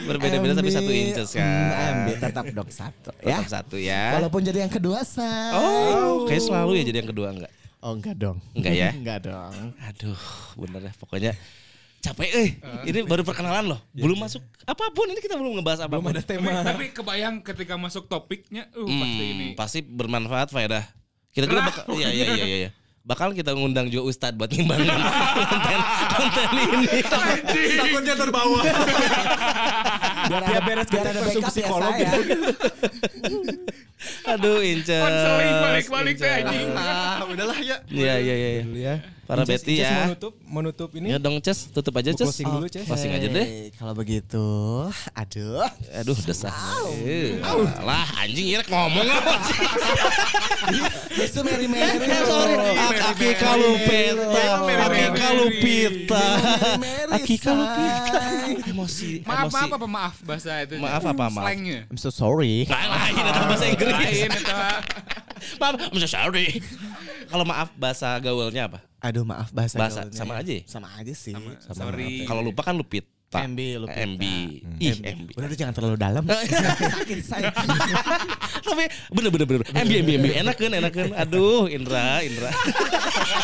Berbeda-beda 0.05 0.53
tapi 0.55 0.69
satu 0.69 0.89
inches 0.89 1.29
kan 1.31 1.45
mm, 1.45 1.93
MB 1.95 2.07
tetap 2.19 2.45
dong 2.49 2.69
satu 2.69 3.11
ya. 3.19 3.37
Tetap 3.37 3.47
satu 3.47 3.75
ya 3.75 4.03
Walaupun 4.17 4.41
jadi 4.41 4.59
yang 4.63 4.71
kedua 4.71 5.01
say. 5.01 5.53
Oh 5.53 6.25
kayak 6.25 6.41
selalu 6.41 6.71
ya 6.75 6.83
jadi 6.85 6.97
yang 6.99 7.09
kedua 7.09 7.27
enggak 7.31 7.51
Oh 7.79 7.93
enggak 7.93 8.15
dong. 8.15 8.37
Enggak 8.51 8.73
ya? 8.73 8.89
enggak 8.99 9.19
dong. 9.23 9.53
Aduh 9.79 10.19
bener 10.55 10.89
ya 10.89 10.93
pokoknya 10.95 11.33
capek 11.99 12.31
eh 12.31 12.49
ini 12.87 13.03
baru 13.03 13.27
perkenalan 13.27 13.75
loh 13.75 13.79
belum 13.91 14.15
masuk 14.15 14.39
apa 14.63 14.87
pun 14.89 15.03
ini 15.05 15.19
kita 15.19 15.35
belum 15.35 15.59
ngebahas 15.59 15.83
Belum 15.83 15.99
apa 15.99 15.99
pun 15.99 16.11
ada 16.15 16.23
Tapi, 16.23 16.31
tema. 16.31 16.63
tapi 16.63 16.85
kebayang 16.89 17.43
ketika 17.43 17.75
masuk 17.75 18.07
topiknya, 18.07 18.71
uh 18.71 18.87
pasti 18.87 19.19
Hmm, 19.19 19.33
ini. 19.35 19.47
pasti 19.51 19.79
bermanfaat 19.83 20.47
faedah. 20.47 20.87
Kita 21.39 21.47
juga 21.47 21.63
bakal 21.71 21.83
iya 21.95 22.07
iya 22.11 22.25
iya 22.35 22.45
iya. 22.67 22.69
Bakal 23.01 23.33
kita 23.33 23.51
ngundang 23.51 23.89
juga 23.89 24.05
Ustadz 24.05 24.37
buat 24.37 24.49
ngimbangin 24.49 24.91
konten 24.91 25.79
konten 26.13 26.47
ini. 26.55 26.99
Takutnya 27.73 28.15
terbawa. 28.15 28.59
Biar 30.29 30.41
ada 30.45 30.59
beres 30.61 30.87
biar 30.87 31.05
ada 31.07 31.19
backup 31.19 31.41
ya 31.41 31.49
psikolog 31.49 31.93
saya. 31.95 32.11
Aduh, 34.29 34.63
Inces. 34.63 34.95
Konseling 34.95 35.55
balik-balik 35.59 36.15
teh, 36.15 36.31
anjing. 36.31 36.69
Nah, 36.71 37.19
udahlah 37.25 37.59
ya. 37.59 37.77
Iya 37.89 38.13
iya 38.15 38.35
iya. 38.35 38.61
Dulu 38.63 38.79
ya. 38.79 38.95
Para 39.27 39.43
Inces- 39.43 39.59
Betty 39.59 39.73
Inces 39.75 39.83
ya. 39.83 39.91
Mau 39.91 40.07
nutup, 40.07 40.33
mau 40.47 40.61
nutup 40.63 40.89
ini. 40.95 41.07
Ya 41.11 41.17
dong, 41.19 41.35
Ces, 41.43 41.67
tutup 41.67 41.91
aja, 41.99 42.15
Ces. 42.15 42.23
Closing 42.23 42.47
dulu, 42.47 42.65
Ces. 42.71 42.85
Closing 42.87 43.11
aja 43.11 43.27
deh. 43.27 43.43
Oke, 43.43 43.75
Kalau 43.75 43.93
begitu, 43.93 44.45
aduh. 45.11 45.67
Aduh, 45.93 46.15
desah. 46.15 46.53
Eh, 47.03 47.43
Lah, 47.83 48.07
anjing 48.23 48.55
ini 48.55 48.63
ngomong 48.63 49.03
apa 49.03 49.33
sih? 49.43 49.57
Itu 51.19 51.39
Mary 51.43 51.67
Mary. 51.67 51.99
Eh, 51.99 52.23
sorry. 52.23 52.55
Aki 52.99 53.29
kalupita. 53.35 54.43
Aki 54.85 55.03
kalupita. 55.15 56.25
Aki 57.15 57.35
kalupita. 57.39 58.19
Emosi. 58.67 59.23
Maaf, 59.23 59.47
emosi. 59.47 59.55
maaf 59.55 59.71
apa 59.73 59.87
maaf 59.87 60.15
bahasa 60.21 60.51
itu? 60.61 60.75
Maaf 60.77 61.03
apa, 61.03 61.25
maaf? 61.31 61.45
Slangnya. 61.47 61.79
I'm 61.89 61.97
so 61.97 62.11
sorry. 62.11 62.67
Lain 62.67 63.15
ada 63.17 63.41
bahasa 63.47 63.65
Inggris. 63.65 63.93
Lain. 63.95 64.29
Maaf, 65.59 65.73
I'm 65.79 65.99
so 65.99 66.09
sorry. 66.09 66.47
Kalau 67.29 67.45
maaf 67.47 67.69
bahasa 67.77 68.19
gaulnya 68.19 68.67
apa? 68.67 68.79
Aduh 68.99 69.23
maaf 69.23 69.49
bahasa, 69.55 69.79
Bahasa, 69.79 69.99
gaulnya 70.03 70.19
sama 70.19 70.33
ya. 70.35 70.41
aja 70.43 70.51
ya? 70.51 70.63
Sama 70.67 70.87
aja 70.99 71.13
sih. 71.15 71.33
Sorry. 71.71 72.27
Kalau 72.27 72.41
lupa 72.43 72.61
kan 72.67 72.75
lupit. 72.75 73.07
MB, 73.29 73.59
Lupita. 73.85 74.09
MB. 74.09 74.23
Ih, 74.81 74.95
MB. 75.05 75.29
Udah, 75.37 75.47
jangan 75.53 75.73
terlalu 75.77 75.95
dalam. 76.01 76.25
Sakit 76.97 77.19
saya. 77.21 77.53
Tapi 78.65 78.89
bener 79.13 79.29
bener 79.29 79.45
bener. 79.45 79.61
MB 79.69 79.91
MB 80.01 80.09
MB 80.17 80.27
enak 80.41 80.55
kan 80.57 80.71
enak 80.73 80.91
kan. 80.93 81.09
Aduh 81.13 81.69
Indra 81.69 82.25
Indra. 82.25 82.49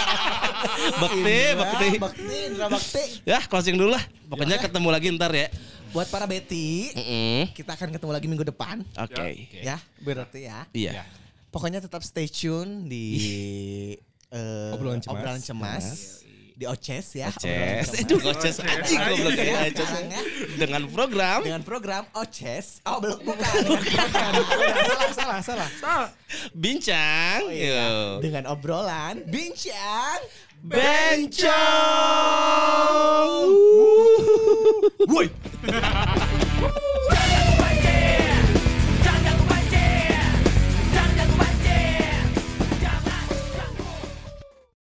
bakti 1.01 1.37
bakti. 1.53 1.87
Bakti, 2.01 2.37
Indra 2.49 2.65
Bakti. 2.65 3.03
Ya 3.29 3.37
closing 3.45 3.77
dulu 3.77 3.93
lah. 3.93 4.01
Pokoknya 4.25 4.57
ketemu 4.57 4.89
lagi 4.89 5.07
ntar 5.13 5.29
ya. 5.37 5.53
Buat 5.93 6.11
para 6.11 6.27
Betty, 6.27 6.91
Mm-mm. 6.91 7.55
kita 7.55 7.71
akan 7.71 7.87
ketemu 7.95 8.11
lagi 8.11 8.27
minggu 8.27 8.43
depan. 8.43 8.83
Oke. 8.99 9.47
Ya, 9.63 9.79
berarti 10.03 10.43
ya. 10.43 10.67
Iya. 10.75 11.07
Pokoknya 11.47 11.79
tetap 11.79 12.03
stay 12.03 12.27
tune 12.27 12.83
di 12.83 13.15
eh, 14.27 14.75
Obrolan 14.75 14.99
Cemas. 14.99 15.15
obrolan 15.15 15.39
cemas. 15.39 15.85
Di 16.55 16.63
Oces 16.63 17.19
ya. 17.19 17.27
Oces. 17.27 17.99
Itu 17.99 18.15
Oces 18.23 18.63
anjing 18.63 18.95
goblok 18.95 19.35
ya. 19.35 19.67
Oces. 19.67 19.91
Dengan 20.55 20.87
program 20.87 21.43
Dengan 21.43 21.63
program 21.67 22.03
Oces. 22.15 22.79
Oh, 22.87 23.03
belum 23.03 23.19
bukan. 23.27 23.43
salah, 24.87 25.11
salah, 25.11 25.39
salah. 25.43 25.69
Salah. 25.83 26.09
bincang. 26.55 27.43
Oh, 27.43 27.51
iya. 27.51 28.23
Dengan 28.23 28.47
obrolan 28.55 29.19
bincang 29.27 30.23
Bencong. 30.65 31.53
Woi, 35.05 35.29